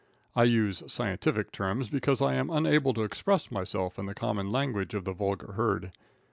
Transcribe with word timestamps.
I 0.35 0.45
use 0.45 0.81
scientific 0.91 1.51
terms 1.51 1.87
because 1.87 2.23
I 2.23 2.33
am 2.33 2.49
unable 2.49 2.91
to 2.95 3.03
express 3.03 3.51
myself 3.51 3.99
in 3.99 4.07
the 4.07 4.15
common 4.15 4.51
language 4.51 4.95
of 4.95 5.05
the 5.05 5.13
vulgar 5.13 5.51
herd. 5.51 5.91